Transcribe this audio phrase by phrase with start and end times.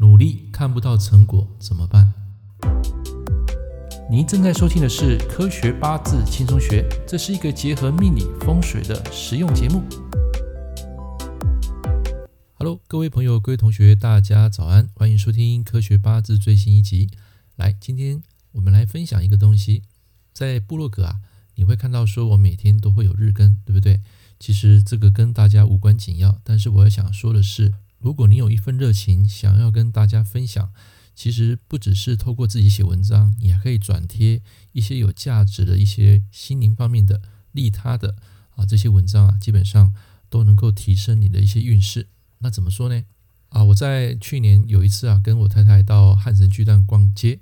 [0.00, 2.14] 努力看不到成果怎么办？
[4.08, 9.82] 您正在收听的是《科学八字轻松学》，这是一个结合命理风水的实用节目。
[12.54, 17.10] Hello，各位朋友、各位同学，大家早安，欢迎收听《科学八字》最新一集。
[17.56, 18.22] 来，今天
[18.52, 19.82] 我们来分享一个东西，
[20.32, 21.16] 在部落格啊，
[21.56, 24.00] 你会看到说我每天都会有日更，对不对？
[24.38, 27.74] 其实这个跟大家无关紧要，但是我要想说的是。
[27.98, 30.72] 如果你有一份热情，想要跟大家分享，
[31.14, 37.20] 其实不只是透过自己写文章，你还可以转贴一些有价值的一些心灵方面的
[37.50, 38.14] 利他的
[38.50, 39.92] 啊这些文章啊，基本上
[40.30, 42.08] 都能够提升你的一些运势。
[42.38, 43.02] 那怎么说呢？
[43.48, 47.40] 啊，我在去年有一次啊，跟我太太到汉神巨蛋逛街，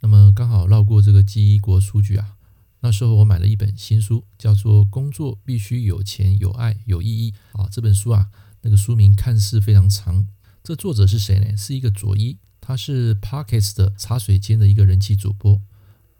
[0.00, 2.36] 那么刚好绕过这个记忆国书局啊，
[2.80, 8.28] 那时候我买了一本新书，叫做《工作必须有钱、有爱、有意义》啊，这本书啊。
[8.62, 10.26] 那个书名看似非常长，
[10.62, 11.56] 这作者是谁呢？
[11.56, 15.60] 是一个佐伊，他是 Parkes 的茶水间的一个人气主播。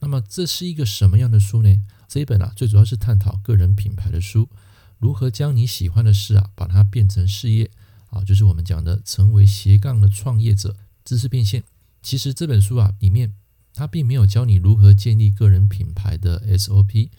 [0.00, 1.82] 那么这是一个什么样的书呢？
[2.06, 4.48] 这一本啊，最主要是探讨个人品牌的书，
[4.98, 7.70] 如何将你喜欢的事啊，把它变成事业
[8.10, 11.64] 啊，就是我们讲的成为斜杠的创业者，知识变现。
[12.00, 13.34] 其实这本书啊，里面
[13.74, 17.10] 它并没有教你如何建立个人品牌的 SOP，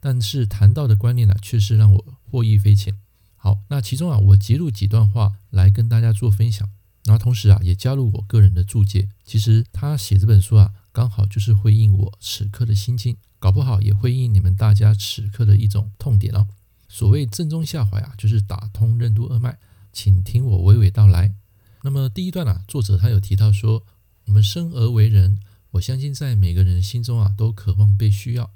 [0.00, 2.98] 但是谈到的观念呢、啊，却是让我获益匪浅。
[3.44, 6.66] 好，那其中啊，我截录几段话来跟大家做分享，
[7.04, 9.10] 然后同时啊，也加入我个人的注解。
[9.22, 16.48] 其实他写这本书啊，刚好就是回应我此刻的心境，搞不好也回应你们大家此刻的一种痛点哦。
[16.88, 19.58] 所谓正中下怀啊，就是打通任督二脉，
[19.92, 21.34] 请听我娓娓道来。
[21.82, 23.84] 那么第一段啊，作者他有提到说，
[24.24, 25.38] 我们生而为人，
[25.72, 28.50] 我相信在每个人心中啊，都渴望被需要，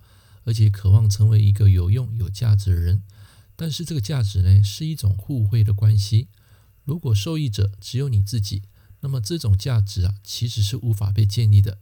[0.44, 3.02] 而且渴望成为一个有用、有价值的人。
[3.60, 6.28] 但是这个价值呢，是一种互惠的关系。
[6.84, 8.62] 如果受益者只有你自己，
[9.00, 11.78] 那么这种价值啊，其实是无法被建立的。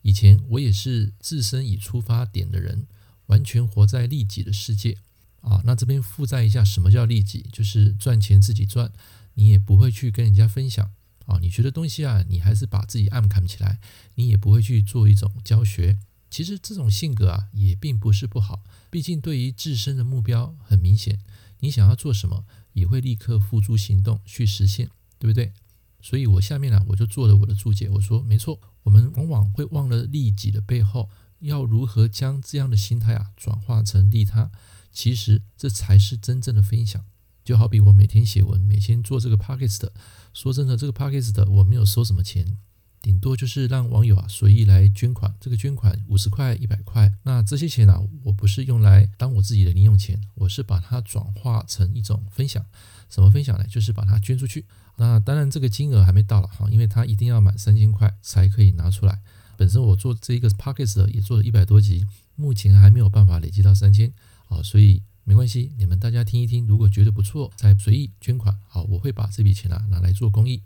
[0.00, 2.86] 以前我也是自身以出发点的人，
[3.26, 4.96] 完全活在利己的世界
[5.42, 5.60] 啊。
[5.66, 7.44] 那这边附带一下，什么叫利己？
[7.52, 8.90] 就是赚钱自己赚，
[9.34, 10.90] 你也不会去跟人家分享
[11.26, 11.38] 啊。
[11.42, 13.78] 你觉得东西啊，你还是把自己暗扛起来，
[14.14, 15.98] 你也不会去做一种教学。
[16.30, 18.62] 其实这种性格啊，也并不是不好。
[18.90, 21.20] 毕竟对于自身的目标很明显，
[21.60, 25.52] 你想要做什么，也会立刻付诸行动去实现，对不对？
[26.00, 27.88] 所以我下面呢，我就做了我的注解。
[27.90, 34.50] 我说，没错，我们往往会忘了利己的背后，要如何将这样的心态啊，转化成利他。
[34.92, 37.04] 其实这才是真正的分享。
[37.44, 39.88] 就好比我每天写文，每天做这个 Podcast，
[40.32, 42.58] 说真的，这个 Podcast 我没有收什么钱。
[43.08, 52.62] 顶多就是让网友啊随意来捐款，这个捐款五十块、一百块，那这些钱呢、啊，我不是用来当我自己的零用钱，我是把它转化成一种分享。
[53.08, 53.64] 什么分享呢？
[53.66, 54.66] 就是把它捐出去。
[54.98, 59.22] 那当然这个金额还没到了哈，因为它一定要满三千块才可以拿出来。
[59.56, 64.12] 本身我做这个 Podcast 也做了一百多集，目前还没有办法累积到三千
[64.48, 68.54] 啊，所以没关系，你们大家听一听，如果觉得不错，再随意捐款。
[68.68, 70.62] 好，我会把这笔钱啊拿来做公益。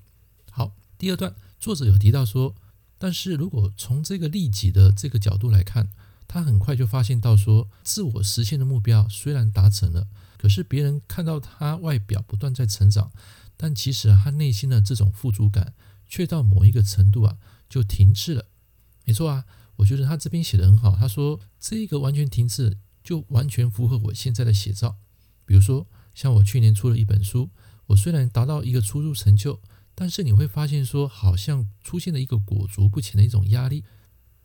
[0.51, 1.33] 好，第二段。
[1.63, 2.57] 作者有提到说，
[2.99, 5.93] 但是如果从这个利己的这个角度来看，
[6.27, 13.13] 他很快就发现到说，自我实现的目标虽然达成了，可是别人看到他外表不断在成长，
[13.57, 15.73] 但其实他内心的这种富足感
[16.09, 18.47] 却到某一个程度啊就停滞了。
[19.05, 19.45] 没错啊，
[19.77, 20.97] 我觉得他这边写得很好。
[20.97, 24.97] 他说这个完全停滞，就完全符合我现在的写照。
[25.45, 27.51] 比如说，像我去年出了一本书，
[27.87, 29.61] 我虽然达到一个初入成就。
[30.03, 33.85] 但是你会发现，说好像出现了一个裹足不前的一种压力。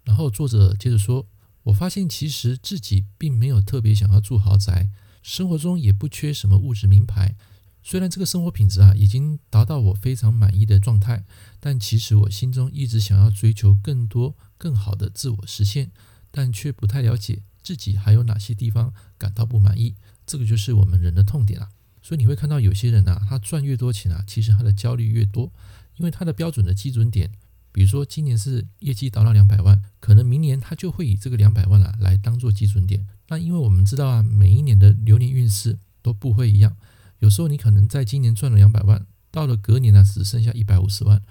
[0.03, 1.28] 然后作者接着说
[1.66, 4.91] ：“我发现其实自己并没有特别想要住豪宅，
[5.23, 7.35] 生活中也不缺什么物质名牌。
[7.81, 11.25] 虽然这个生活品质啊已经达到我非常满意的状态，
[11.59, 15.89] 但其实我心中一直想要追求更多、更好的自我实现，
[16.29, 19.95] 但却不太了解自己还有哪些地方感到不满意。
[20.28, 21.69] 这个就是我们人的痛点啊。”
[22.07, 25.51] 所以你会看到有些人啊，他赚越多钱啊，其实他的焦虑越多，
[25.97, 27.29] 因为他的标准的基准点，
[27.73, 33.06] 比如说今年是业绩达到两百万，可能明年他就会以这个两百万啊来当做基准点。
[33.27, 36.77] 那因为我们知道啊，每一年的流年运势都不会一样，
[37.19, 41.21] 有时候你可能在今年赚了两百万，到了隔年呢只剩下一百五十万，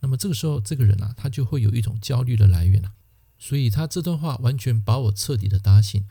[0.00, 2.92] 那么这个时候这个人啊，他就会有一种焦虑的来源啊。
[3.38, 6.04] 所以他这段话完全把我彻底的打醒。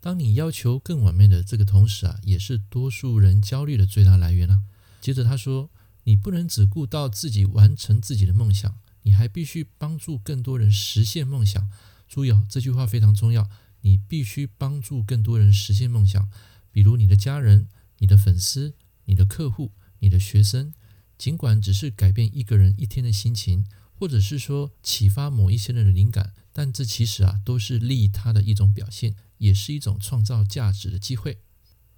[0.00, 4.62] 当你要求更完美的这个同时啊，也是多数人焦虑的最大来源啊。
[5.00, 5.70] 接着他说，
[6.04, 11.70] 你不能只顾到自己完成自己的梦想，你还必须帮助更多人实现梦想。
[12.08, 13.48] 注意哦，这句话非常重要，
[13.82, 16.28] 你必须帮助更多人实现梦想，
[16.72, 17.68] 比如你的家人、
[17.98, 18.74] 你的粉丝、
[19.04, 20.72] 你的客户、你的学生。
[21.18, 31.40] 尽管只是改变一个人一天的心情，或者是说启发某一些人的灵感，但这其实啊都是利他的一种表现，也是一种创造价值的机会。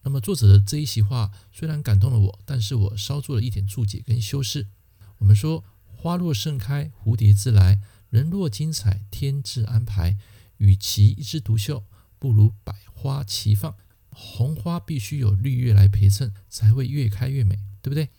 [0.03, 4.67] 那么作者的这一席话虽然感动了我，但是我稍做了一点注解跟修饰。
[5.19, 7.79] 我们说，花若盛开，蝴蝶自来；
[8.11, 10.19] 人若精彩，天自安排。
[10.59, 11.85] 与其一枝独秀，
[12.19, 13.75] 不如百花齐放。
[14.11, 18.11] 红花必须有绿叶来陪衬，才会越开越美，对不对？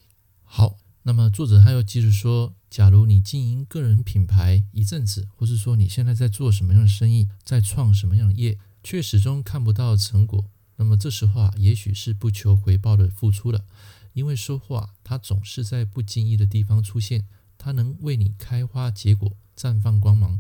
[0.43, 13.65] 好，那么作者他又继续说，假如你经营个人品牌一阵子，或是说你现在在做什么样的生意，在创什么样的业，却始终看不到成果，那么这时候啊，也许是不求回报的付出了。
[14.13, 17.25] 因为收获啊，它总是在不经意的地方出现，
[17.57, 20.39] 它能为你开花结果，绽放光芒。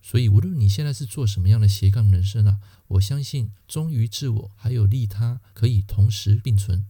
[0.00, 2.58] 所以，无论你现在是做什么样的斜杠人生啊，
[2.88, 6.84] 我相信忠于自我还有利他可以同时并存。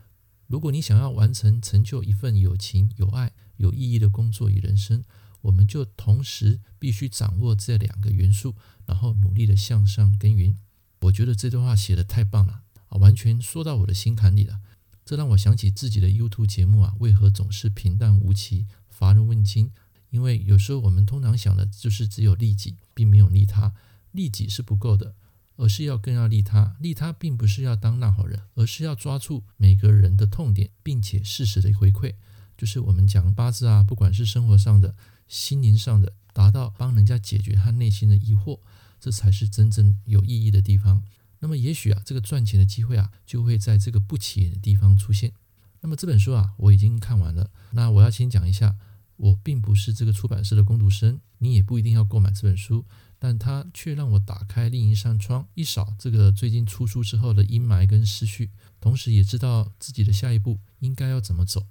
[0.46, 5.04] 如果你想要完成成就一份有情、有爱、有意义的工作与人生，
[5.42, 8.54] 我们就同时必须掌握这两个元素，
[8.86, 10.56] 然后努力的向上耕耘。
[11.02, 14.60] 我觉得这段话写得太棒了啊，完全说到我的心坎里了。
[15.04, 19.70] 这让我想起自己的 YouTube 节目啊，为何总是平淡无奇、乏人问津？
[20.10, 23.72] 因为有时候我们通常想的就是只有利己，并没有利他。
[24.12, 25.14] 利己是不够的，
[25.56, 26.76] 而是要更要利他。
[26.78, 32.14] 利他并不是要当烂好人，而是要抓住每个人的痛点，并且适时的回馈。
[32.56, 34.94] 就是我们讲八字啊，不管是生活上的、
[35.26, 38.60] 心灵上的，达到帮人家解决他内心的疑惑，
[39.02, 41.02] 这才是真正有意义的地方。
[41.40, 45.32] 那么也许啊，这个赚钱的机会啊，就会在这个不起眼的地方出现。
[45.80, 47.50] 那么这本书啊，我已经看完了。
[47.72, 48.76] 那我要先讲一下，
[49.16, 52.86] 我并不是这个出版社的工读生，你也不一定要购买这本书，
[53.18, 61.66] 但它却让我打开另一扇窗，一扫这个最近出书之后的阴霾跟思绪，同时也知道自己的下一步应该要怎么走。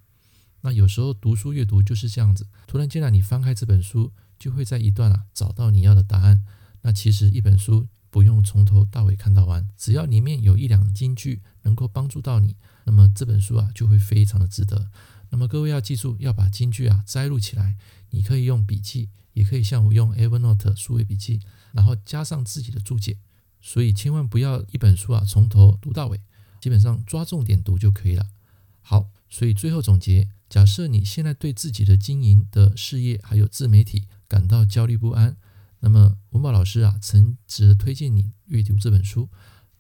[0.64, 6.44] 那有时候读书阅读就是这样子，突然间啊，你翻开这本书，就会在一段啊找到你要的答案。
[6.82, 7.88] 那其实一本书。
[8.14, 14.92] 不用从头到尾看到完，只要里面有一两金句能够帮助到你，那么这本书啊就会非常的值得。
[15.30, 17.78] 那么各位要记住，要把金句啊摘录起来。
[18.10, 21.40] 你可以用笔记，也可以像我用 Evernote 数位笔记，
[21.72, 23.18] 然后加上自己的注解。
[23.62, 26.20] 所以千万不要一本书啊从头读到尾，
[26.60, 28.28] 基本上抓重点读就可以了。
[28.82, 35.38] 好，所以最后总结，假设你现在对自己的经营的事业还有自媒体感到焦虑不安。
[35.82, 39.30] 那么文宝老师啊，曾值得推荐你阅读这本书，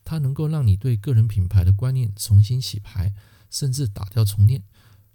[0.04, 3.14] 它能够让你对个人品牌的观念重新洗牌，
[3.50, 4.64] 甚至打掉重练，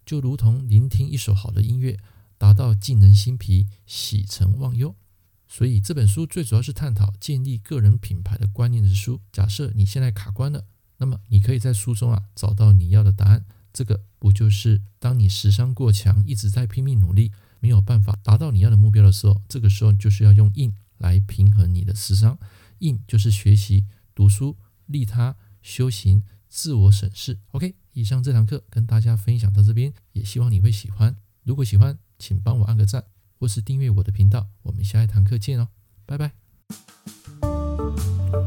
[0.05, 1.99] 就如同聆听一首好的音乐，
[2.39, 4.95] 达到净人心脾、喜成忘忧。
[5.49, 9.21] 所以这本书最主要是探讨建立个人品牌的观念的书。
[9.33, 10.65] 假设你现在卡关了，
[10.99, 13.45] 那么你可以在书中啊找到你要的答案。
[13.73, 17.31] 这个不就是当你时商过强，一直在拼命努力，
[17.67, 22.39] 没有办法达到你要的目标的时候，这个时候就是要用印来平衡你的时商。
[22.79, 27.41] 印就是学习、读书、利他、修行、自我审视。
[27.51, 31.17] OK，以上这堂课跟大家分享到这边，也希望你会喜欢。
[31.43, 33.03] 如果喜欢，请帮我按个赞，
[33.41, 34.47] 或是订阅我的频道。
[34.63, 35.67] 我们下一堂课见哦，
[36.07, 36.35] 拜拜。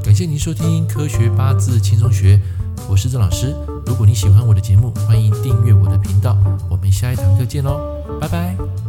[0.01, 2.37] 感谢您收听《科学八字轻松学》，
[2.89, 3.51] 我是郑老师。
[3.85, 6.37] 如果你喜欢我的节目，欢迎订阅我的频道。
[6.69, 8.88] 我们下一堂课见喽，拜拜。